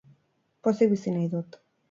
Pozik 0.67 0.91
bizi 0.95 1.15
nahi 1.19 1.29
dut. 1.37 1.61